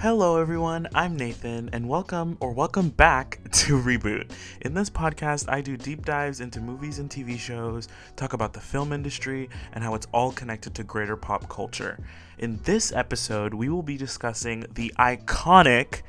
Hello, 0.00 0.40
everyone. 0.40 0.86
I'm 0.94 1.16
Nathan, 1.16 1.70
and 1.72 1.88
welcome 1.88 2.36
or 2.38 2.52
welcome 2.52 2.90
back 2.90 3.40
to 3.50 3.76
Reboot. 3.76 4.30
In 4.60 4.72
this 4.72 4.88
podcast, 4.88 5.50
I 5.50 5.60
do 5.60 5.76
deep 5.76 6.06
dives 6.06 6.38
into 6.38 6.60
movies 6.60 7.00
and 7.00 7.10
TV 7.10 7.36
shows, 7.36 7.88
talk 8.14 8.32
about 8.32 8.52
the 8.52 8.60
film 8.60 8.92
industry, 8.92 9.50
and 9.72 9.82
how 9.82 9.96
it's 9.96 10.06
all 10.12 10.30
connected 10.30 10.72
to 10.76 10.84
greater 10.84 11.16
pop 11.16 11.48
culture. 11.48 11.98
In 12.38 12.60
this 12.62 12.92
episode, 12.92 13.52
we 13.52 13.70
will 13.70 13.82
be 13.82 13.96
discussing 13.96 14.66
the 14.74 14.94
iconic 15.00 16.02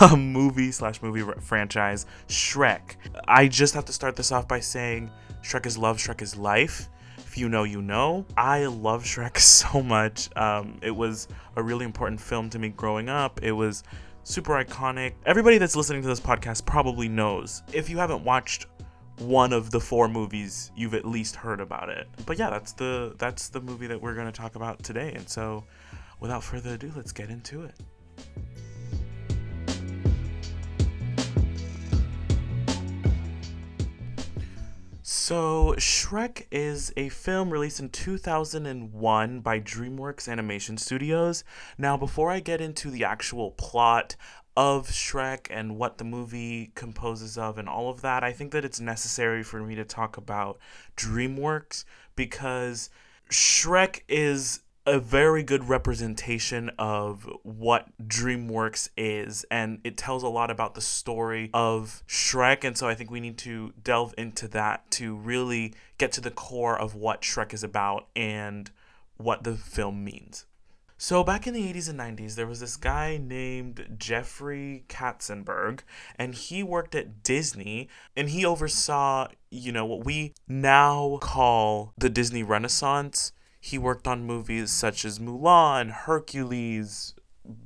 uh, 0.00 0.16
movie 0.18 0.72
slash 0.72 1.02
movie 1.02 1.30
franchise 1.42 2.06
Shrek. 2.28 2.96
I 3.28 3.48
just 3.48 3.74
have 3.74 3.84
to 3.84 3.92
start 3.92 4.16
this 4.16 4.32
off 4.32 4.48
by 4.48 4.60
saying 4.60 5.10
Shrek 5.42 5.66
is 5.66 5.76
love, 5.76 5.98
Shrek 5.98 6.22
is 6.22 6.36
life 6.38 6.88
you 7.36 7.48
know, 7.48 7.64
you 7.64 7.82
know. 7.82 8.24
I 8.36 8.66
love 8.66 9.04
Shrek 9.04 9.38
so 9.38 9.82
much. 9.82 10.28
Um, 10.36 10.78
it 10.82 10.90
was 10.90 11.28
a 11.56 11.62
really 11.62 11.84
important 11.84 12.20
film 12.20 12.50
to 12.50 12.58
me 12.58 12.68
growing 12.70 13.08
up. 13.08 13.42
It 13.42 13.52
was 13.52 13.84
super 14.24 14.52
iconic. 14.52 15.14
Everybody 15.24 15.58
that's 15.58 15.76
listening 15.76 16.02
to 16.02 16.08
this 16.08 16.20
podcast 16.20 16.66
probably 16.66 17.08
knows. 17.08 17.62
If 17.72 17.88
you 17.88 17.98
haven't 17.98 18.24
watched 18.24 18.66
one 19.18 19.52
of 19.52 19.70
the 19.70 19.80
four 19.80 20.08
movies, 20.08 20.70
you've 20.76 20.94
at 20.94 21.04
least 21.04 21.36
heard 21.36 21.60
about 21.60 21.88
it. 21.88 22.08
But 22.26 22.38
yeah, 22.38 22.50
that's 22.50 22.72
the 22.72 23.14
that's 23.18 23.48
the 23.48 23.60
movie 23.60 23.86
that 23.86 24.00
we're 24.00 24.14
going 24.14 24.26
to 24.26 24.32
talk 24.32 24.56
about 24.56 24.82
today. 24.82 25.12
And 25.14 25.28
so, 25.28 25.64
without 26.20 26.42
further 26.42 26.74
ado, 26.74 26.92
let's 26.96 27.12
get 27.12 27.30
into 27.30 27.62
it. 27.62 27.74
So, 35.28 35.74
Shrek 35.76 36.46
is 36.52 36.92
a 36.96 37.08
film 37.08 37.50
released 37.50 37.80
in 37.80 37.88
2001 37.88 39.40
by 39.40 39.58
DreamWorks 39.58 40.28
Animation 40.28 40.78
Studios. 40.78 41.42
Now, 41.76 41.96
before 41.96 42.30
I 42.30 42.38
get 42.38 42.60
into 42.60 42.92
the 42.92 43.02
actual 43.02 43.50
plot 43.50 44.14
of 44.56 44.86
Shrek 44.86 45.48
and 45.50 45.78
what 45.78 45.98
the 45.98 46.04
movie 46.04 46.70
composes 46.76 47.36
of 47.36 47.58
and 47.58 47.68
all 47.68 47.90
of 47.90 48.02
that, 48.02 48.22
I 48.22 48.30
think 48.30 48.52
that 48.52 48.64
it's 48.64 48.78
necessary 48.78 49.42
for 49.42 49.64
me 49.64 49.74
to 49.74 49.84
talk 49.84 50.16
about 50.16 50.60
DreamWorks 50.96 51.82
because 52.14 52.88
Shrek 53.28 54.02
is 54.08 54.60
a 54.86 55.00
very 55.00 55.42
good 55.42 55.68
representation 55.68 56.70
of 56.78 57.28
what 57.42 57.88
DreamWorks 58.06 58.90
is, 58.96 59.44
and 59.50 59.80
it 59.82 59.96
tells 59.96 60.22
a 60.22 60.28
lot 60.28 60.50
about 60.50 60.74
the 60.74 60.80
story 60.80 61.50
of 61.52 62.04
Shrek. 62.06 62.62
And 62.62 62.78
so 62.78 62.88
I 62.88 62.94
think 62.94 63.10
we 63.10 63.20
need 63.20 63.36
to 63.38 63.72
delve 63.82 64.14
into 64.16 64.46
that 64.48 64.88
to 64.92 65.16
really 65.16 65.74
get 65.98 66.12
to 66.12 66.20
the 66.20 66.30
core 66.30 66.78
of 66.78 66.94
what 66.94 67.22
Shrek 67.22 67.52
is 67.52 67.64
about 67.64 68.06
and 68.14 68.70
what 69.16 69.42
the 69.42 69.56
film 69.56 70.04
means. 70.04 70.46
So, 70.98 71.22
back 71.22 71.46
in 71.46 71.52
the 71.52 71.70
80s 71.70 71.90
and 71.90 72.00
90s, 72.00 72.36
there 72.36 72.46
was 72.46 72.60
this 72.60 72.76
guy 72.78 73.18
named 73.22 73.96
Jeffrey 73.98 74.86
Katzenberg, 74.88 75.80
and 76.18 76.34
he 76.34 76.62
worked 76.62 76.94
at 76.94 77.22
Disney, 77.22 77.90
and 78.16 78.30
he 78.30 78.46
oversaw, 78.46 79.28
you 79.50 79.72
know, 79.72 79.84
what 79.84 80.06
we 80.06 80.32
now 80.48 81.18
call 81.20 81.92
the 81.98 82.08
Disney 82.08 82.42
Renaissance 82.42 83.32
he 83.66 83.78
worked 83.78 84.06
on 84.06 84.24
movies 84.24 84.70
such 84.70 85.04
as 85.04 85.18
Mulan, 85.18 85.90
Hercules, 85.90 87.14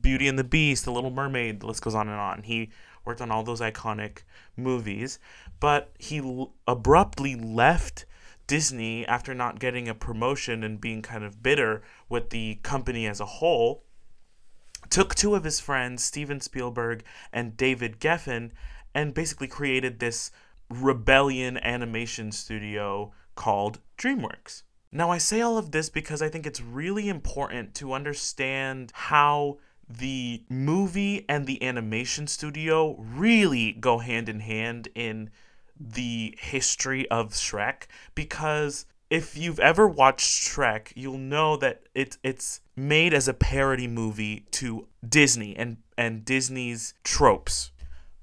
Beauty 0.00 0.28
and 0.28 0.38
the 0.38 0.44
Beast, 0.44 0.86
The 0.86 0.92
Little 0.92 1.10
Mermaid, 1.10 1.60
the 1.60 1.66
list 1.66 1.82
goes 1.82 1.94
on 1.94 2.08
and 2.08 2.18
on. 2.18 2.42
He 2.44 2.70
worked 3.04 3.20
on 3.20 3.30
all 3.30 3.42
those 3.42 3.60
iconic 3.60 4.20
movies, 4.56 5.18
but 5.60 5.92
he 5.98 6.16
l- 6.16 6.54
abruptly 6.66 7.34
left 7.34 8.06
Disney 8.46 9.06
after 9.06 9.34
not 9.34 9.60
getting 9.60 9.88
a 9.88 9.94
promotion 9.94 10.64
and 10.64 10.80
being 10.80 11.02
kind 11.02 11.22
of 11.22 11.42
bitter 11.42 11.82
with 12.08 12.30
the 12.30 12.54
company 12.62 13.06
as 13.06 13.20
a 13.20 13.26
whole. 13.26 13.84
Took 14.88 15.14
two 15.14 15.34
of 15.34 15.44
his 15.44 15.60
friends, 15.60 16.02
Steven 16.02 16.40
Spielberg 16.40 17.04
and 17.30 17.58
David 17.58 18.00
Geffen, 18.00 18.52
and 18.94 19.12
basically 19.12 19.48
created 19.48 19.98
this 19.98 20.30
rebellion 20.70 21.58
animation 21.58 22.32
studio 22.32 23.12
called 23.34 23.80
DreamWorks. 23.98 24.62
Now, 24.92 25.10
I 25.10 25.18
say 25.18 25.40
all 25.40 25.56
of 25.56 25.70
this 25.70 25.88
because 25.88 26.20
I 26.20 26.28
think 26.28 26.46
it's 26.46 26.60
really 26.60 27.08
important 27.08 27.74
to 27.76 27.92
understand 27.92 28.90
how 28.92 29.58
the 29.88 30.42
movie 30.48 31.24
and 31.28 31.46
the 31.46 31.62
animation 31.62 32.26
studio 32.26 32.96
really 32.98 33.72
go 33.72 33.98
hand 33.98 34.28
in 34.28 34.40
hand 34.40 34.88
in 34.94 35.30
the 35.78 36.36
history 36.40 37.08
of 37.10 37.30
Shrek 37.32 37.84
because 38.14 38.86
if 39.08 39.36
you've 39.36 39.58
ever 39.58 39.88
watched 39.88 40.28
Shrek, 40.28 40.92
you'll 40.94 41.18
know 41.18 41.56
that 41.56 41.82
it's 41.94 42.18
it's 42.22 42.60
made 42.76 43.12
as 43.12 43.26
a 43.26 43.34
parody 43.34 43.88
movie 43.88 44.46
to 44.52 44.86
Disney 45.06 45.56
and 45.56 45.78
and 45.98 46.24
Disney's 46.24 46.94
tropes. 47.02 47.72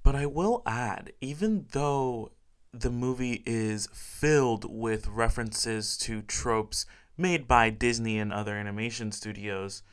But 0.03 0.15
I 0.15 0.25
will 0.25 0.63
add, 0.65 1.11
even 1.19 1.65
though 1.71 2.31
the 2.73 2.89
movie 2.89 3.43
is 3.45 3.87
filled 3.93 4.65
with 4.69 5.07
references 5.07 5.97
to 5.97 6.21
tropes 6.21 6.85
made 7.17 7.47
by 7.47 7.69
Disney 7.69 8.19
and 8.19 8.31
other 8.31 8.55
animation 8.55 9.11
studios, 9.11 9.83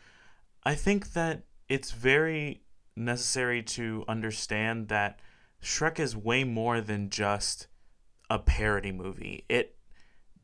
I 0.65 0.75
think 0.75 1.12
that 1.12 1.45
it's 1.69 1.93
very 1.93 2.62
necessary 2.97 3.62
to 3.62 4.05
understand 4.07 4.89
that 4.89 5.21
Shrek 5.62 5.99
is 5.99 6.17
way 6.17 6.45
more 6.45 6.81
than 6.81 7.11
just 7.11 7.67
a 8.29 8.39
parody 8.39 8.93
movie. 8.93 9.45
It 9.49 9.77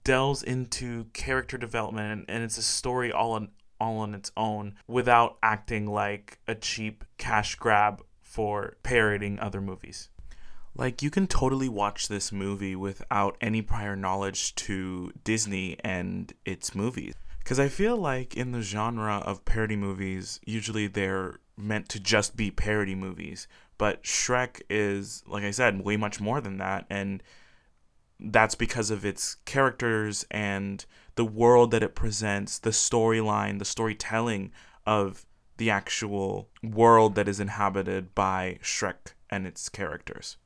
delves 0.04 0.42
into 0.42 1.04
character 1.12 1.58
development 1.58 2.24
and, 2.28 2.42
it's 2.42 2.58
a 2.58 2.62
story 2.62 3.12
all 3.12 3.32
on 3.32 3.50
all 3.78 3.98
on 3.98 4.14
its 4.14 4.30
own 4.36 4.74
without 4.86 5.38
acting 5.42 5.86
like 5.86 6.38
a 6.46 6.54
cheap 6.54 7.02
cash 7.16 7.54
grab 7.54 8.02
for 8.20 8.76
parodying 8.82 9.38
other 9.40 9.60
movies. 9.60 10.09
Like, 10.74 11.02
you 11.02 11.10
can 11.10 11.26
totally 11.26 11.68
watch 11.68 12.08
this 12.08 12.30
movie 12.30 12.76
without 12.76 13.36
any 13.40 13.60
prior 13.60 13.96
knowledge 13.96 14.54
to 14.56 15.12
Disney 15.24 15.76
and 15.82 16.32
its 16.44 16.74
movies. 16.74 17.14
Because 17.40 17.58
I 17.58 17.68
feel 17.68 17.96
like 17.96 18.36
in 18.36 18.52
the 18.52 18.62
genre 18.62 19.16
of 19.16 19.44
parody 19.44 19.76
movies, 19.76 20.40
usually 20.46 20.86
they're 20.86 21.40
meant 21.56 21.88
to 21.90 22.00
just 22.00 22.36
be 22.36 22.50
parody 22.50 22.94
movies. 22.94 23.48
But 23.78 24.04
Shrek 24.04 24.62
is, 24.70 25.24
like 25.26 25.42
I 25.42 25.50
said, 25.50 25.84
way 25.84 25.96
much 25.96 26.20
more 26.20 26.40
than 26.40 26.58
that. 26.58 26.86
And 26.88 27.22
that's 28.20 28.54
because 28.54 28.90
of 28.90 29.04
its 29.04 29.36
characters 29.46 30.24
and 30.30 30.84
the 31.16 31.24
world 31.24 31.72
that 31.72 31.82
it 31.82 31.94
presents, 31.94 32.58
the 32.58 32.70
storyline, 32.70 33.58
the 33.58 33.64
storytelling 33.64 34.52
of 34.86 35.26
the 35.56 35.70
actual 35.70 36.48
world 36.62 37.16
that 37.16 37.28
is 37.28 37.40
inhabited 37.40 38.14
by 38.14 38.58
Shrek 38.62 39.14
and 39.28 39.46
its 39.46 39.68
characters 39.68 40.36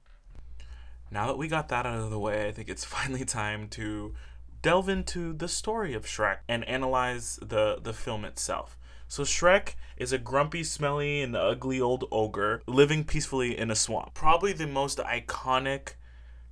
now 1.11 1.27
that 1.27 1.39
we 1.39 1.49
got 1.49 1.69
that 1.69 1.87
out 1.87 1.99
of 1.99 2.11
the 2.11 2.19
way, 2.19 2.49
I 2.49 2.53
think 2.53 2.69
it's 2.69 2.85
finally 2.97 3.25
time 3.25 3.69
to 3.71 4.15
delve 4.63 4.89
into 4.89 5.33
the 5.33 5.49
story 5.49 5.95
of 5.95 6.07
Shrek 6.07 6.39
and 6.49 6.67
analyze 6.67 7.39
the, 7.43 7.79
the 7.83 7.93
film 7.93 8.25
itself. 8.25 8.79
So, 9.07 9.23
Shrek 9.23 9.75
is 9.97 10.13
a 10.13 10.19
grumpy, 10.19 10.65
smelly, 10.65 11.23
and 11.23 11.37
ugly 11.37 11.81
old 11.81 12.05
ogre 12.11 12.63
living 12.67 13.05
peacefully 13.05 13.57
in 13.57 13.71
a 13.71 13.77
swamp. 13.77 14.15
Probably 14.15 14.53
the 14.53 14.67
most 14.67 14.99
iconic 14.99 15.95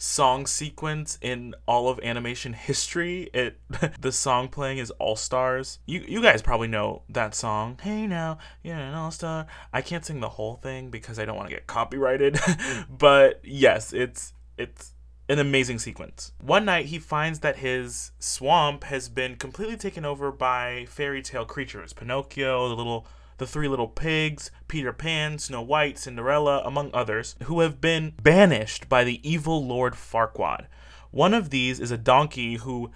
song 0.03 0.47
sequence 0.47 1.17
in 1.23 1.55
all 1.67 1.89
of 1.89 2.01
animation 2.01 2.53
history. 2.53 3.31
It 3.33 3.61
the 4.01 4.11
song 4.11 4.49
playing 4.49 4.79
is 4.79 4.91
All 4.93 5.17
Stars. 5.17 5.79
You 5.87 6.05
you 6.07 6.21
guys 6.21 6.43
probably 6.43 6.69
know 6.69 7.03
that 7.09 7.35
song. 7.35 7.79
Hey 7.81 8.07
now, 8.07 8.39
you're 8.63 8.77
an 8.77 8.95
all 8.95 9.13
star. 9.13 9.47
I 9.73 9.81
can't 9.81 10.05
sing 10.05 10.21
the 10.21 10.29
whole 10.29 10.57
thing 10.57 10.91
because 10.91 11.19
I 11.19 11.25
don't 11.25 11.37
want 11.37 11.49
to 11.49 11.55
get 11.55 11.67
copyrighted. 11.69 12.39
but 12.91 13.41
yes, 13.45 13.93
it's 13.93 14.35
it's 14.57 14.93
an 15.29 15.39
amazing 15.39 15.79
sequence. 15.79 16.33
One 16.41 16.65
night, 16.65 16.87
he 16.87 16.99
finds 16.99 17.41
that 17.41 17.57
his 17.57 18.13
swamp 18.19 18.85
has 18.85 19.09
been 19.09 19.37
completely 19.37 19.77
taken 19.77 20.05
over 20.05 20.31
by 20.31 20.87
fairy 20.89 21.23
tale 21.23 21.45
creatures 21.45 21.93
Pinocchio, 21.93 22.69
the 22.69 22.77
little 22.77 23.07
the 23.39 23.47
three 23.47 23.67
little 23.67 23.89
pigs, 23.89 24.51
Peter 24.69 24.93
Pan, 24.93 25.39
Snow 25.39 25.63
White, 25.63 25.99
Cinderella, 25.99 26.63
among 26.65 26.91
others, 26.95 27.35
who 27.45 27.61
have 27.61 27.81
been 27.81 28.13
banished 28.23 28.89
by 28.89 29.03
the 29.03 29.27
evil 29.29 29.67
Lord 29.67 29.95
Farquaad. 29.95 30.67
One 31.11 31.35
of 31.35 31.51
these 31.51 31.81
is 31.81 31.91
a 31.91 31.99
donkey 31.99 32.57
who 32.57 32.93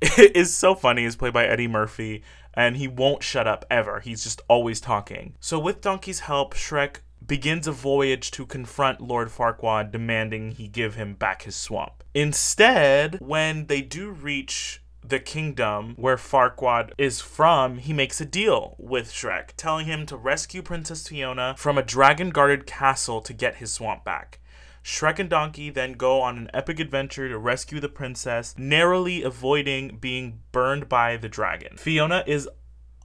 is 0.18 0.56
so 0.56 0.74
funny, 0.74 1.04
is 1.04 1.16
played 1.16 1.32
by 1.32 1.46
Eddie 1.46 1.66
Murphy, 1.66 2.22
and 2.54 2.76
he 2.76 2.86
won't 2.88 3.22
shut 3.22 3.46
up 3.46 3.64
ever. 3.70 4.00
He's 4.00 4.22
just 4.22 4.40
always 4.48 4.80
talking. 4.80 5.34
So, 5.40 5.58
with 5.58 5.80
Donkey's 5.80 6.20
help, 6.20 6.54
Shrek 6.54 6.98
begins 7.26 7.66
a 7.66 7.72
voyage 7.72 8.30
to 8.32 8.46
confront 8.46 9.00
Lord 9.00 9.28
Farquaad, 9.28 9.90
demanding 9.92 10.52
he 10.52 10.68
give 10.68 10.94
him 10.94 11.14
back 11.14 11.42
his 11.42 11.56
swamp. 11.56 12.02
Instead, 12.14 13.18
when 13.20 13.66
they 13.66 13.82
do 13.82 14.10
reach 14.10 14.82
the 15.02 15.20
kingdom 15.20 15.94
where 15.96 16.16
Farquaad 16.16 16.92
is 16.98 17.20
from, 17.20 17.78
he 17.78 17.92
makes 17.92 18.20
a 18.20 18.24
deal 18.24 18.74
with 18.78 19.12
Shrek, 19.12 19.50
telling 19.56 19.86
him 19.86 20.06
to 20.06 20.16
rescue 20.16 20.62
Princess 20.62 21.06
Fiona 21.08 21.54
from 21.56 21.78
a 21.78 21.82
dragon 21.82 22.30
guarded 22.30 22.66
castle 22.66 23.20
to 23.22 23.32
get 23.32 23.56
his 23.56 23.72
swamp 23.72 24.04
back. 24.04 24.40
Shrek 24.82 25.18
and 25.18 25.28
Donkey 25.28 25.70
then 25.70 25.92
go 25.92 26.20
on 26.20 26.38
an 26.38 26.50
epic 26.54 26.80
adventure 26.80 27.28
to 27.28 27.38
rescue 27.38 27.80
the 27.80 27.88
princess, 27.88 28.54
narrowly 28.56 29.22
avoiding 29.22 29.98
being 30.00 30.40
burned 30.52 30.88
by 30.88 31.16
the 31.16 31.28
dragon. 31.28 31.76
Fiona 31.76 32.24
is 32.26 32.48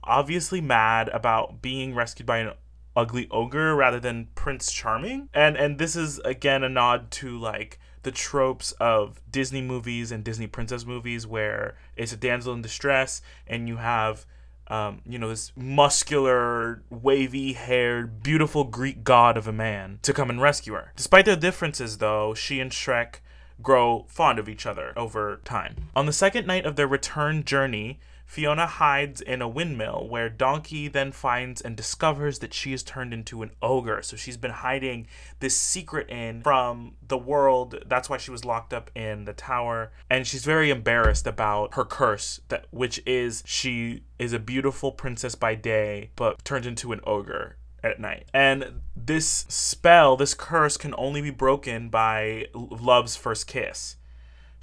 obviously 0.02 0.60
mad 0.60 1.08
about 1.10 1.60
being 1.60 1.94
rescued 1.94 2.26
by 2.26 2.38
an 2.38 2.52
ugly 2.96 3.28
ogre 3.30 3.76
rather 3.76 4.00
than 4.00 4.28
Prince 4.34 4.72
Charming. 4.72 5.28
And 5.34 5.56
and 5.56 5.78
this 5.78 5.94
is 5.94 6.18
again 6.20 6.64
a 6.64 6.68
nod 6.68 7.10
to 7.12 7.38
like 7.38 7.78
the 8.02 8.10
tropes 8.10 8.72
of 8.72 9.20
Disney 9.30 9.60
movies 9.60 10.10
and 10.10 10.24
Disney 10.24 10.46
princess 10.46 10.86
movies 10.86 11.26
where 11.26 11.76
it's 11.96 12.12
a 12.12 12.16
damsel 12.16 12.54
in 12.54 12.62
distress 12.62 13.20
and 13.46 13.68
you 13.68 13.76
have 13.76 14.26
um, 14.68 15.00
you 15.06 15.18
know, 15.18 15.28
this 15.28 15.52
muscular, 15.56 16.82
wavy 16.90 17.52
haired, 17.52 18.22
beautiful 18.22 18.64
Greek 18.64 19.04
god 19.04 19.36
of 19.36 19.46
a 19.46 19.52
man 19.52 20.00
to 20.02 20.12
come 20.12 20.28
and 20.28 20.42
rescue 20.42 20.72
her. 20.72 20.92
Despite 20.96 21.24
their 21.24 21.36
differences, 21.36 21.98
though, 21.98 22.34
she 22.34 22.58
and 22.60 22.72
Shrek 22.72 23.20
grow 23.62 24.06
fond 24.08 24.38
of 24.38 24.48
each 24.48 24.66
other 24.66 24.92
over 24.96 25.40
time. 25.44 25.88
On 25.94 26.06
the 26.06 26.12
second 26.12 26.46
night 26.46 26.66
of 26.66 26.76
their 26.76 26.88
return 26.88 27.44
journey, 27.44 28.00
Fiona 28.26 28.66
hides 28.66 29.20
in 29.20 29.40
a 29.40 29.48
windmill 29.48 30.06
where 30.10 30.28
Donkey 30.28 30.88
then 30.88 31.12
finds 31.12 31.60
and 31.60 31.76
discovers 31.76 32.40
that 32.40 32.52
she 32.52 32.72
is 32.72 32.82
turned 32.82 33.14
into 33.14 33.42
an 33.42 33.52
ogre. 33.62 34.02
So 34.02 34.16
she's 34.16 34.36
been 34.36 34.50
hiding 34.50 35.06
this 35.38 35.56
secret 35.56 36.10
in 36.10 36.42
from 36.42 36.96
the 37.06 37.16
world. 37.16 37.82
That's 37.86 38.10
why 38.10 38.18
she 38.18 38.32
was 38.32 38.44
locked 38.44 38.74
up 38.74 38.90
in 38.94 39.24
the 39.24 39.32
tower. 39.32 39.92
And 40.10 40.26
she's 40.26 40.44
very 40.44 40.70
embarrassed 40.70 41.26
about 41.26 41.74
her 41.74 41.84
curse, 41.84 42.40
that 42.48 42.66
which 42.70 43.00
is 43.06 43.42
she 43.46 44.02
is 44.18 44.32
a 44.32 44.38
beautiful 44.40 44.92
princess 44.92 45.36
by 45.36 45.54
day, 45.54 46.10
but 46.16 46.44
turned 46.44 46.66
into 46.66 46.92
an 46.92 47.00
ogre 47.04 47.56
at 47.82 48.00
night. 48.00 48.26
And 48.34 48.80
this 48.96 49.46
spell, 49.48 50.16
this 50.16 50.34
curse, 50.34 50.76
can 50.76 50.94
only 50.98 51.22
be 51.22 51.30
broken 51.30 51.88
by 51.88 52.48
love's 52.52 53.16
first 53.16 53.46
kiss. 53.46 53.96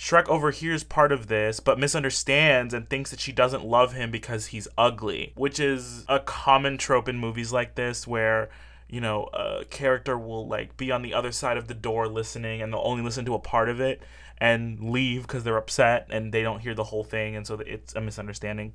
Shrek 0.03 0.27
overhears 0.27 0.83
part 0.83 1.13
of 1.13 1.27
this, 1.27 1.61
but 1.61 1.79
misunderstands 1.79 2.73
and 2.73 2.89
thinks 2.89 3.09
that 3.11 3.21
she 3.21 3.31
doesn't 3.31 3.63
love 3.63 3.93
him 3.93 4.11
because 4.11 4.47
he's 4.47 4.67
ugly, 4.77 5.31
which 5.35 5.61
is 5.61 6.03
a 6.09 6.19
common 6.19 6.77
trope 6.77 7.07
in 7.07 7.17
movies 7.17 7.53
like 7.53 7.75
this 7.75 8.05
where 8.05 8.49
you 8.89 8.99
know 8.99 9.29
a 9.33 9.63
character 9.63 10.19
will 10.19 10.45
like 10.45 10.75
be 10.75 10.91
on 10.91 11.03
the 11.03 11.13
other 11.13 11.31
side 11.31 11.55
of 11.55 11.69
the 11.69 11.73
door 11.73 12.09
listening 12.09 12.61
and 12.61 12.73
they'll 12.73 12.81
only 12.83 13.01
listen 13.01 13.23
to 13.23 13.33
a 13.33 13.39
part 13.39 13.69
of 13.69 13.79
it 13.79 14.01
and 14.39 14.91
leave 14.91 15.21
because 15.21 15.45
they're 15.45 15.55
upset 15.55 16.05
and 16.09 16.33
they 16.33 16.43
don't 16.43 16.59
hear 16.59 16.73
the 16.73 16.83
whole 16.83 17.05
thing 17.05 17.37
and 17.37 17.47
so 17.47 17.61
it's 17.65 17.95
a 17.95 18.01
misunderstanding 18.01 18.73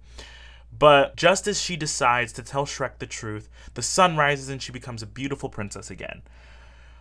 but 0.77 1.15
just 1.15 1.47
as 1.47 1.61
she 1.61 1.77
decides 1.77 2.33
to 2.33 2.43
tell 2.43 2.65
Shrek 2.65 2.99
the 2.99 3.07
truth, 3.07 3.51
the 3.75 3.83
sun 3.83 4.17
rises 4.17 4.49
and 4.49 4.63
she 4.63 4.73
becomes 4.73 5.03
a 5.03 5.07
beautiful 5.07 5.49
princess 5.49 5.91
again. 5.91 6.23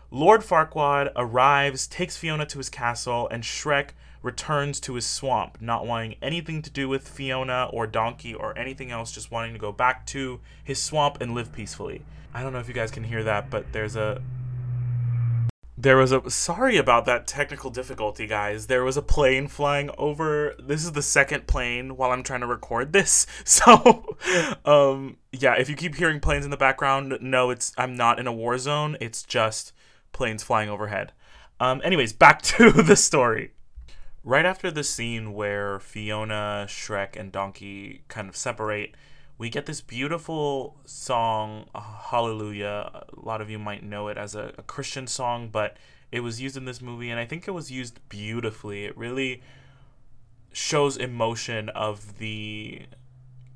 Lord 0.10 0.42
Farquaad 0.42 1.12
arrives, 1.16 1.86
takes 1.86 2.16
Fiona 2.16 2.46
to 2.46 2.60
his 2.60 2.70
castle, 2.70 3.28
and 3.30 3.44
Shrek 3.44 3.90
returns 4.22 4.80
to 4.82 4.96
his 4.96 5.06
swamp, 5.06 5.58
not 5.62 5.86
wanting 5.86 6.16
anything 6.22 6.62
to 6.62 6.70
do 6.70 6.88
with 6.90 7.08
Fiona 7.08 7.70
or 7.72 7.88
Donkey 7.88 8.34
or 8.34 8.58
anything 8.58 8.92
else, 8.92 9.12
just 9.12 9.32
wanting 9.32 9.54
to 9.54 9.60
go 9.60 9.72
back 9.72 10.06
to 10.08 10.40
his 10.64 10.82
swamp 10.82 11.22
and 11.22 11.34
live 11.34 11.52
peacefully. 11.52 12.04
I 12.34 12.44
don't 12.44 12.54
know 12.54 12.60
if 12.60 12.68
you 12.68 12.74
guys 12.74 12.92
can 12.92 13.04
hear 13.04 13.24
that, 13.24 13.50
but 13.50 13.72
there's 13.72 13.96
a 13.96 14.22
there 15.80 15.98
was 15.98 16.12
a 16.12 16.28
sorry 16.30 16.78
about 16.78 17.06
that 17.06 17.28
technical 17.28 17.70
difficulty, 17.70 18.26
guys. 18.26 18.66
There 18.66 18.84
was 18.84 18.98
a 18.98 19.02
plane 19.02 19.48
flying 19.48 19.92
over. 19.98 20.56
This 20.58 20.84
is 20.84 20.94
the 20.94 21.04
second 21.04 21.46
plane 21.46 21.96
while 21.98 22.12
I'm 22.12 22.24
trying 22.24 22.42
to 22.42 22.48
record 22.48 22.94
this. 22.94 23.28
So, 23.46 24.18
um, 24.66 25.18
yeah, 25.32 25.54
if 25.54 25.70
you 25.70 25.76
keep 25.76 25.96
hearing 25.96 26.20
planes 26.20 26.46
in 26.46 26.52
the 26.52 26.58
background, 26.58 27.18
no, 27.22 27.50
it's 27.50 27.74
I'm 27.78 27.96
not 27.96 28.20
in 28.20 28.28
a 28.28 28.34
war 28.34 28.58
zone. 28.58 28.98
It's 29.00 29.24
just 29.24 29.72
planes 30.12 30.44
flying 30.44 30.70
overhead. 30.70 31.12
Um, 31.60 31.82
anyways, 31.84 32.14
back 32.14 32.42
to 32.54 32.72
the 32.72 32.96
story. 32.96 33.52
Right 34.28 34.46
after 34.46 34.70
the 34.70 34.84
scene 34.84 35.34
where 35.34 35.80
Fiona, 35.80 36.66
Shrek, 36.68 37.16
and 37.16 37.32
Donkey 37.32 38.02
kind 38.10 38.28
of 38.28 38.36
separate, 38.36 38.94
we 39.38 39.50
get 39.50 39.68
this 39.68 39.80
beautiful 39.80 40.76
song, 40.84 41.70
uh, 41.74 41.80
Hallelujah. 41.80 43.06
A 43.08 43.26
lot 43.26 43.40
of 43.40 43.50
you 43.50 43.58
might 43.58 43.84
know 43.84 44.10
it 44.10 44.18
as 44.18 44.36
a, 44.36 44.52
a 44.58 44.64
Christian 44.64 45.08
song, 45.08 45.48
but 45.48 45.78
it 46.12 46.20
was 46.20 46.42
used 46.42 46.58
in 46.58 46.66
this 46.66 46.82
movie, 46.82 47.10
and 47.10 47.22
I 47.22 47.26
think 47.26 47.48
it 47.48 47.52
was 47.52 47.72
used 47.72 48.02
beautifully. 48.10 48.84
It 48.84 48.98
really 48.98 49.42
shows 50.52 50.98
emotion 50.98 51.70
of 51.70 52.18
the 52.18 52.82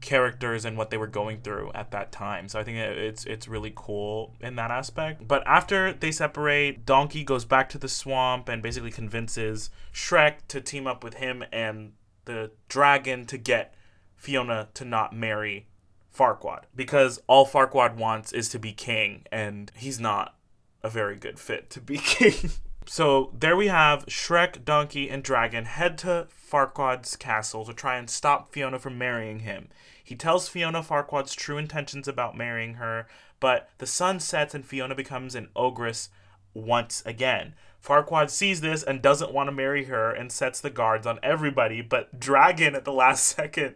characters 0.01 0.65
and 0.65 0.77
what 0.77 0.89
they 0.89 0.98
were 0.98 1.07
going 1.07 1.42
through 1.42 1.71
at 1.74 1.92
that 1.92 2.12
time. 2.12 2.50
So 2.50 2.59
I 2.59 2.63
think 2.63 2.77
it's 2.77 3.25
it's 3.25 3.48
really 3.48 3.71
cool 3.75 4.36
in 4.42 4.56
that 4.56 4.71
aspect. 4.71 5.27
But 5.27 5.44
after 5.45 5.94
they 5.94 6.12
separate, 6.12 6.86
Donkey 6.86 7.24
goes 7.24 7.45
back 7.45 7.69
to 7.69 7.77
the 7.77 7.88
swamp 7.88 8.50
and 8.50 8.62
basically 8.62 8.92
convinces 8.92 9.69
Shrek 9.94 10.48
to 10.50 10.59
team 10.59 10.88
up 10.88 11.03
with 11.03 11.15
him 11.15 11.44
and 11.51 11.94
the 12.25 12.51
dragon 12.68 13.25
to 13.27 13.38
get 13.38 13.74
Fiona 14.15 14.69
to 14.74 14.86
not 14.86 15.15
marry 15.15 15.68
Farquaad 16.15 16.63
because 16.75 17.21
all 17.27 17.47
Farquaad 17.47 17.95
wants 17.95 18.33
is 18.33 18.50
to 18.50 18.59
be 18.59 18.74
king 18.74 19.24
and 19.31 19.71
he's 19.75 20.00
not 20.00 20.36
a 20.83 20.89
very 20.89 21.15
good 21.15 21.39
fit 21.39 21.69
to 21.71 21.81
be 21.81 21.97
king. 22.04 22.51
So 22.92 23.32
there 23.34 23.56
we 23.56 23.68
have 23.68 24.06
Shrek, 24.08 24.66
Donkey, 24.66 25.10
and 25.10 25.24
Dragon 25.24 25.64
head 25.64 25.98
to 26.00 26.28
Farquaad's 26.30 27.16
castle 27.16 27.64
to 27.64 27.74
try 27.74 27.96
and 27.96 28.10
stop 28.10 28.52
Fiona 28.52 28.80
from 28.80 28.98
marrying 28.98 29.40
him. 29.40 29.70
He 30.04 30.14
tells 30.14 30.50
Fiona 30.50 30.82
Farquaad's 30.82 31.34
true 31.34 31.58
intentions 31.58 32.06
about 32.10 32.36
marrying 32.36 32.74
her, 32.74 33.08
but 33.40 33.70
the 33.78 33.88
sun 33.88 34.20
sets 34.20 34.54
and 34.54 34.66
Fiona 34.66 34.94
becomes 34.94 35.36
an 35.36 35.48
ogress 35.56 36.10
once 36.54 37.02
again. 37.06 37.56
Farquaad 37.82 38.30
sees 38.30 38.60
this 38.60 38.84
and 38.84 39.02
doesn't 39.02 39.32
want 39.32 39.48
to 39.48 39.54
marry 39.54 39.86
her 39.86 40.12
and 40.12 40.30
sets 40.30 40.60
the 40.60 40.70
guards 40.70 41.08
on 41.08 41.18
everybody, 41.24 41.80
but 41.80 42.20
Dragon 42.20 42.76
at 42.76 42.84
the 42.84 42.92
last 42.92 43.24
second 43.38 43.76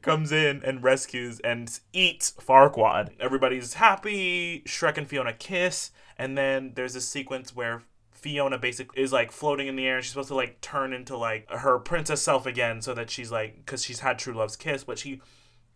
comes 0.00 0.32
in 0.32 0.62
and 0.64 0.82
rescues 0.82 1.40
and 1.40 1.78
eats 1.92 2.32
Farquaad. 2.40 3.10
Everybody's 3.20 3.74
happy. 3.74 4.62
Shrek 4.66 4.96
and 4.96 5.06
Fiona 5.06 5.34
kiss, 5.34 5.90
and 6.16 6.38
then 6.38 6.72
there's 6.74 6.96
a 6.96 7.02
sequence 7.02 7.54
where 7.54 7.82
Fiona 8.26 8.58
basically 8.58 9.00
is 9.00 9.12
like 9.12 9.30
floating 9.30 9.68
in 9.68 9.76
the 9.76 9.86
air 9.86 10.02
she's 10.02 10.10
supposed 10.10 10.26
to 10.26 10.34
like 10.34 10.60
turn 10.60 10.92
into 10.92 11.16
like 11.16 11.48
her 11.48 11.78
princess 11.78 12.20
self 12.20 12.44
again 12.44 12.82
so 12.82 12.92
that 12.92 13.08
she's 13.08 13.30
like 13.30 13.54
because 13.56 13.84
she's 13.84 14.00
had 14.00 14.18
true 14.18 14.34
love's 14.34 14.56
kiss 14.56 14.82
but 14.82 14.98
she 14.98 15.20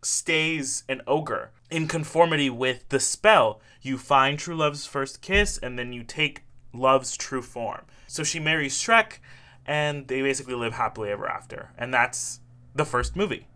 stays 0.02 0.82
an 0.88 1.00
ogre 1.06 1.50
in 1.70 1.86
conformity 1.86 2.50
with 2.50 2.88
the 2.88 3.00
spell. 3.00 3.60
You 3.82 3.98
find 3.98 4.38
true 4.38 4.56
love's 4.56 4.86
first 4.86 5.20
kiss 5.20 5.58
and 5.58 5.78
then 5.78 5.92
you 5.92 6.02
take 6.02 6.42
love's 6.72 7.16
true 7.16 7.42
form. 7.42 7.82
So 8.06 8.24
she 8.24 8.40
marries 8.40 8.76
Shrek 8.76 9.18
and 9.66 10.08
they 10.08 10.22
basically 10.22 10.54
live 10.54 10.74
happily 10.74 11.10
ever 11.10 11.28
after. 11.28 11.70
And 11.78 11.92
that's 11.92 12.40
the 12.74 12.84
first 12.84 13.14
movie. 13.14 13.46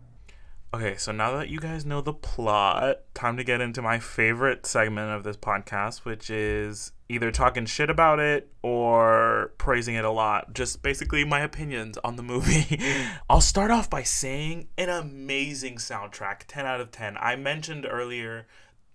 Okay, 0.73 0.97
so 0.97 1.13
now 1.13 1.37
that 1.37 1.47
you 1.47 1.59
guys 1.59 1.85
know 1.85 2.01
the 2.01 2.13
plot, 2.13 2.97
time 3.13 3.37
to 3.37 3.45
get 3.45 3.61
into 3.61 3.81
my 3.81 3.97
favorite 3.97 4.65
segment 4.65 5.11
of 5.11 5.23
this 5.23 5.37
podcast, 5.37 5.99
which 5.99 6.29
is 6.29 6.91
either 7.07 7.31
talking 7.31 7.65
shit 7.65 7.89
about 7.89 8.19
it 8.19 8.51
or 8.61 9.53
praising 9.57 9.95
it 9.95 10.03
a 10.03 10.11
lot. 10.11 10.53
Just 10.53 10.81
basically 10.81 11.23
my 11.23 11.39
opinions 11.39 11.97
on 12.03 12.17
the 12.17 12.23
movie. 12.23 12.81
I'll 13.29 13.39
start 13.41 13.71
off 13.71 13.89
by 13.89 14.03
saying 14.03 14.67
an 14.77 14.89
amazing 14.89 15.75
soundtrack 15.75 16.41
10 16.47 16.65
out 16.65 16.81
of 16.81 16.91
10. 16.91 17.15
I 17.19 17.37
mentioned 17.37 17.87
earlier 17.89 18.45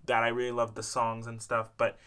that 0.05 0.23
I 0.23 0.27
really 0.27 0.51
love 0.51 0.75
the 0.75 0.83
songs 0.83 1.25
and 1.25 1.41
stuff, 1.41 1.69
but 1.77 1.97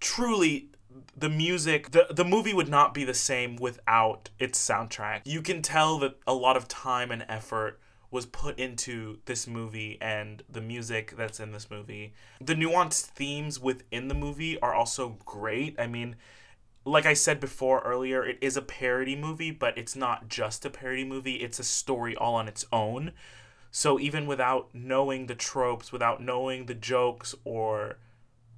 truly 0.00 0.70
the 1.14 1.28
music 1.28 1.90
the 1.90 2.06
the 2.10 2.24
movie 2.24 2.54
would 2.54 2.68
not 2.68 2.94
be 2.94 3.04
the 3.04 3.12
same 3.12 3.56
without 3.56 4.30
its 4.38 4.58
soundtrack. 4.58 5.22
You 5.24 5.42
can 5.42 5.60
tell 5.60 5.98
that 5.98 6.16
a 6.26 6.32
lot 6.32 6.56
of 6.56 6.68
time 6.68 7.10
and 7.10 7.24
effort 7.28 7.78
was 8.10 8.26
put 8.26 8.58
into 8.58 9.18
this 9.24 9.46
movie 9.46 9.98
and 10.00 10.42
the 10.48 10.60
music 10.60 11.14
that's 11.16 11.40
in 11.40 11.52
this 11.52 11.70
movie. 11.70 12.14
The 12.40 12.54
nuanced 12.54 13.06
themes 13.06 13.60
within 13.60 14.08
the 14.08 14.14
movie 14.14 14.58
are 14.60 14.74
also 14.74 15.18
great. 15.24 15.78
I 15.78 15.86
mean, 15.86 16.16
like 16.84 17.04
I 17.04 17.14
said 17.14 17.40
before 17.40 17.80
earlier, 17.80 18.24
it 18.24 18.38
is 18.40 18.56
a 18.56 18.62
parody 18.62 19.16
movie, 19.16 19.50
but 19.50 19.76
it's 19.76 19.96
not 19.96 20.28
just 20.28 20.64
a 20.64 20.70
parody 20.70 21.04
movie, 21.04 21.36
it's 21.36 21.58
a 21.58 21.64
story 21.64 22.16
all 22.16 22.34
on 22.34 22.48
its 22.48 22.64
own. 22.72 23.12
So 23.70 23.98
even 23.98 24.26
without 24.26 24.70
knowing 24.72 25.26
the 25.26 25.34
tropes, 25.34 25.92
without 25.92 26.22
knowing 26.22 26.66
the 26.66 26.74
jokes 26.74 27.34
or 27.44 27.98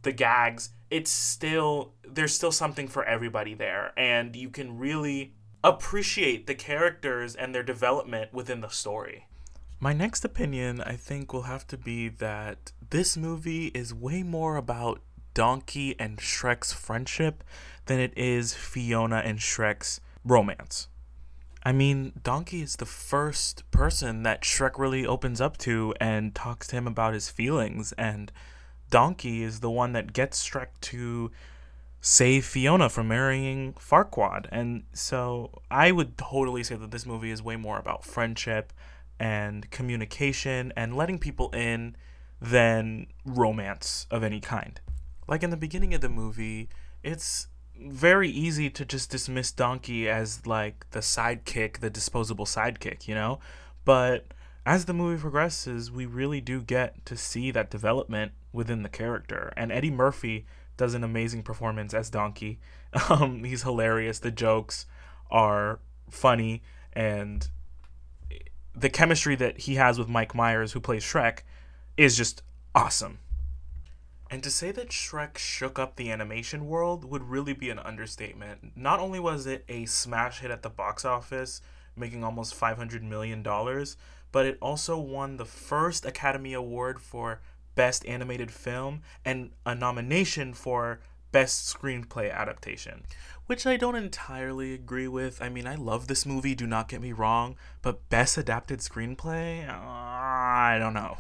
the 0.03 0.13
gags, 0.13 0.71
it's 0.91 1.11
still 1.11 1.95
there's 2.07 2.35
still 2.35 2.53
something 2.53 2.87
for 2.87 3.05
everybody 3.05 3.55
there 3.55 3.93
and 3.97 4.37
you 4.37 4.49
can 4.49 4.79
really 4.79 5.35
appreciate 5.65 6.47
the 6.47 6.55
characters 6.55 7.35
and 7.35 7.55
their 7.55 7.63
development 7.63 8.33
within 8.33 8.61
the 8.61 8.69
story. 8.69 9.27
My 9.81 9.93
next 9.93 10.25
opinion, 10.25 10.81
I 10.81 10.97
think, 10.97 11.33
will 11.33 11.43
have 11.43 11.67
to 11.69 11.77
be 11.77 12.09
that 12.09 12.73
this 12.91 13.17
movie 13.17 13.69
is 13.69 13.95
way 13.95 14.25
more 14.25 14.57
about 14.57 15.01
Donkey 15.35 15.95
and 16.01 16.19
Shrek's 16.19 16.73
friendship 16.73 17.45
than 17.87 18.01
it 18.01 18.13
is 18.17 18.55
Fiona 18.55 19.19
and 19.19 19.39
Shrek's 19.39 20.01
romance. 20.25 20.89
I 21.63 21.71
mean, 21.71 22.13
Donkey 22.25 22.61
is 22.61 22.77
the 22.77 22.87
first 22.87 23.71
person 23.71 24.25
that 24.25 24.43
Shrek 24.43 24.79
really 24.79 25.07
opens 25.07 25.41
up 25.41 25.57
to 25.59 25.95
and 26.01 26.35
talks 26.35 26.67
to 26.69 26.77
him 26.77 26.89
about 26.89 27.15
his 27.15 27.29
feelings, 27.29 27.93
and 27.93 28.33
Donkey 28.91 29.45
is 29.45 29.61
the 29.61 29.71
one 29.71 29.93
that 29.93 30.13
gets 30.13 30.45
Shrek 30.49 30.69
to 30.81 31.31
save 32.01 32.45
Fiona 32.45 32.89
from 32.89 33.09
marrying 33.09 33.75
Farquaad. 33.75 34.47
And 34.51 34.85
so 34.93 35.63
I 35.71 35.93
would 35.93 36.19
totally 36.19 36.65
say 36.65 36.75
that 36.75 36.91
this 36.91 37.07
movie 37.07 37.31
is 37.31 37.43
way 37.43 37.57
more 37.57 37.79
about 37.79 38.05
friendship 38.05 38.73
and 39.19 39.71
communication 39.71 40.73
and 40.77 40.97
letting 40.97 41.19
people 41.19 41.51
in 41.51 41.97
than 42.41 43.07
romance 43.25 44.07
of 44.11 44.23
any 44.23 44.41
kind. 44.41 44.81
Like 45.27 45.43
in 45.43 45.51
the 45.51 45.57
beginning 45.57 45.95
of 45.95 46.01
the 46.01 46.09
movie, 46.09 46.69
it's 47.03 47.49
very 47.81 48.29
easy 48.29 48.71
to 48.71 48.85
just 48.85 49.11
dismiss 49.11 49.53
Donkey 49.53 50.09
as 50.09 50.47
like 50.47 50.89
the 50.91 51.01
sidekick, 51.01 51.79
the 51.79 51.91
disposable 51.91 52.47
sidekick, 52.47 53.07
you 53.07 53.15
know? 53.15 53.39
But 53.85 54.27
as 54.67 54.85
the 54.85 54.95
movie 54.95 55.21
progresses, 55.21 55.91
we 55.91 56.07
really 56.07 56.41
do 56.41 56.61
get 56.61 57.05
to 57.07 57.17
see 57.17 57.51
that 57.53 57.71
development 57.71 58.33
within 58.53 58.83
the 58.83 58.89
character. 58.89 59.53
And 59.57 59.73
Eddie 59.73 59.91
Murphy 59.91 60.47
does 60.77 60.95
an 60.95 61.05
amazing 61.05 61.43
performance 61.43 61.95
as 61.95 62.11
Donkey. 62.11 62.59
Um, 63.11 63.45
he's 63.45 63.65
hilarious. 63.65 64.19
The 64.19 64.31
jokes 64.31 64.87
are 65.31 65.79
funny, 66.09 66.63
and 66.95 67.47
the 68.81 68.91
chemistry 68.91 69.35
that 69.37 69.59
he 69.61 69.75
has 69.75 69.99
with 69.99 70.09
Mike 70.09 70.35
Myers, 70.35 70.73
who 70.73 70.81
plays 70.81 71.05
Shrek, 71.05 71.41
is 71.97 72.17
just 72.17 72.43
awesome. 72.75 73.19
And 74.31 74.43
to 74.43 74.51
say 74.51 74.71
that 74.73 74.91
Shrek 74.91 75.39
shook 75.39 75.79
up 75.79 75.97
the 75.97 76.11
animation 76.11 76.67
world 76.67 77.05
would 77.05 77.25
really 77.25 77.55
be 77.55 77.71
an 77.71 77.79
understatement. 77.79 78.73
Not 78.77 79.01
only 79.01 79.19
was 79.19 79.47
it 79.47 79.65
a 79.69 79.87
smash 79.87 80.41
hit 80.41 80.51
at 80.51 80.63
the 80.63 80.69
box 80.69 81.05
office, 81.05 81.63
making 81.97 82.23
almost 82.23 82.59
$500 82.59 83.03
million, 83.03 83.43
but 84.31 84.47
it 84.47 84.59
also 84.61 84.99
won 84.99 85.39
the 85.39 85.47
first 85.47 86.05
Academy 86.05 86.53
Award 86.53 87.01
for 87.01 87.41
Best 87.75 88.05
Animated 88.07 88.51
Film 88.51 89.03
and 89.25 89.51
a 89.65 89.75
nomination 89.75 90.53
for 90.53 91.01
Best 91.33 91.75
Screenplay 91.75 92.33
Adaptation, 92.33 93.05
which 93.47 93.67
I 93.67 93.77
don't 93.77 93.97
entirely 93.97 94.75
agree 94.75 95.09
with. 95.09 95.41
I 95.43 95.49
mean, 95.49 95.67
I 95.67 95.75
love 95.75 96.07
this 96.07 96.25
movie, 96.25 96.55
do 96.55 96.67
not 96.67 96.89
get 96.89 97.01
me 97.01 97.13
wrong, 97.13 97.57
but 97.83 98.09
Best 98.09 98.39
Adapted 98.39 98.81
Screenplay? 98.81 99.69
Uh, 99.69 99.75
I 99.75 100.79
don't 100.79 100.95
know. 100.95 101.19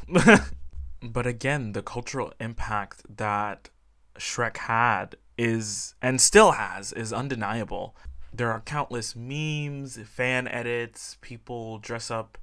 but 1.03 1.27
again, 1.27 1.73
the 1.73 1.83
cultural 1.83 2.33
impact 2.41 3.03
that 3.17 3.71
Shrek 4.19 4.57
had 4.59 5.17
is, 5.37 5.95
and 6.03 6.21
still 6.21 6.53
has, 6.53 6.93
is 6.93 7.13
undeniable. 7.13 7.97
There 8.33 8.51
are 8.53 8.61
countless 8.61 9.17
memes, 9.17 9.99
fan 10.07 10.49
edits, 10.49 11.17
people 11.21 11.79
dress 11.79 12.11
up 12.11 12.39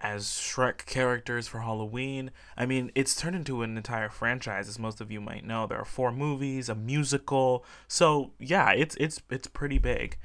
as 0.00 0.26
Shrek 0.26 0.86
characters 0.86 1.46
for 1.46 1.60
Halloween. 1.60 2.30
I 2.56 2.66
mean, 2.66 2.90
it's 2.94 3.14
turned 3.14 3.36
into 3.36 3.62
an 3.62 3.76
entire 3.76 4.08
franchise, 4.08 4.68
as 4.68 4.78
most 4.78 5.00
of 5.00 5.10
you 5.10 5.20
might 5.20 5.44
know. 5.44 5.66
There 5.66 5.78
are 5.78 5.84
four 5.84 6.12
movies, 6.12 6.68
a 6.68 6.74
musical. 6.74 7.64
So 7.88 8.32
yeah, 8.38 8.72
it's 8.72 8.96
it's 8.96 9.20
it's 9.30 9.46
pretty 9.46 9.78
big. 9.78 10.16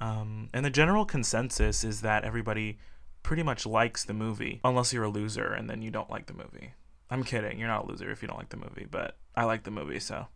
Um, 0.00 0.50
and 0.52 0.64
the 0.64 0.70
general 0.70 1.04
consensus 1.04 1.84
is 1.84 2.00
that 2.00 2.24
everybody 2.24 2.78
pretty 3.22 3.42
much 3.42 3.64
likes 3.64 4.04
the 4.04 4.14
movie, 4.14 4.60
unless 4.64 4.92
you're 4.92 5.04
a 5.04 5.08
loser 5.08 5.52
and 5.52 5.68
then 5.68 5.82
you 5.82 5.90
don't 5.90 6.10
like 6.10 6.26
the 6.26 6.34
movie. 6.34 6.74
I'm 7.10 7.24
kidding. 7.24 7.58
You're 7.58 7.68
not 7.68 7.84
a 7.84 7.88
loser 7.88 8.10
if 8.10 8.22
you 8.22 8.28
don't 8.28 8.38
like 8.38 8.50
the 8.50 8.56
movie, 8.56 8.86
but 8.90 9.16
I 9.34 9.44
like 9.44 9.64
the 9.64 9.70
movie, 9.70 10.00
so. 10.00 10.26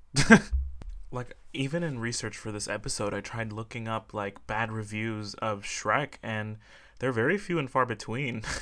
like 1.11 1.37
even 1.53 1.83
in 1.83 1.99
research 1.99 2.37
for 2.37 2.53
this 2.53 2.69
episode, 2.69 3.15
I 3.15 3.21
tried 3.21 3.53
looking 3.53 3.89
up 3.89 4.13
like 4.13 4.47
bad 4.47 4.71
reviews 4.71 5.35
of 5.35 5.63
Shrek, 5.63 6.15
and 6.23 6.59
they're 6.99 7.13
very 7.13 7.39
few 7.39 7.59
and 7.59 7.71
far 7.71 7.87
between. 7.87 8.43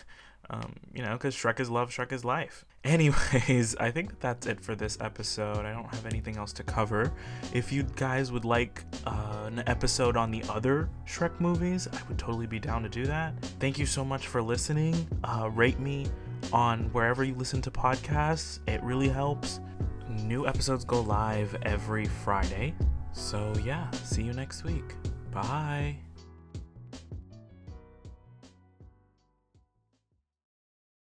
Um, 0.49 0.75
you 0.95 1.03
know, 1.03 1.13
because 1.13 1.35
Shrek 1.35 1.61
is 1.61 1.71
love, 1.71 1.91
Shrek 1.91 2.13
is 2.13 2.25
life. 2.25 2.65
Anyways, 2.85 3.75
I 3.77 3.91
think 3.91 4.21
that's 4.21 4.47
it 4.47 4.61
for 4.61 4.77
this 4.77 4.97
episode. 5.01 5.65
I 5.65 5.73
don't 5.73 5.93
have 5.93 6.07
anything 6.07 6.37
else 6.37 6.53
to 6.55 6.63
cover. 6.63 7.13
If 7.53 7.73
you 7.73 7.83
guys 7.97 8.31
would 8.31 8.45
like 8.45 8.85
uh, 9.07 9.45
an 9.47 9.65
episode 9.67 10.17
on 10.17 10.31
the 10.31 10.45
other 10.49 10.89
Shrek 11.07 11.41
movies, 11.41 11.89
I 11.93 12.01
would 12.09 12.19
totally 12.19 12.47
be 12.47 12.61
down 12.61 12.85
to 12.85 12.89
do 12.89 13.05
that. 13.07 13.35
Thank 13.59 13.79
you 13.79 13.87
so 13.87 14.05
much 14.05 14.29
for 14.29 14.41
listening. 14.41 14.95
Uh, 15.25 15.51
rate 15.53 15.81
me 15.81 16.07
on 16.53 16.85
wherever 16.93 17.25
you 17.25 17.35
listen 17.35 17.61
to 17.63 17.71
podcasts, 17.71 18.61
it 18.69 18.83
really 18.83 19.09
helps. 19.09 19.61
New 20.09 20.47
episodes 20.47 20.85
go 20.85 21.01
live 21.01 21.57
every 21.63 22.07
Friday. 22.07 22.75
So, 23.13 23.53
yeah, 23.65 23.91
see 23.91 24.23
you 24.23 24.33
next 24.33 24.63
week. 24.63 24.95
Bye. 25.33 26.06